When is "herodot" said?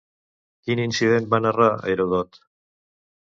1.91-2.39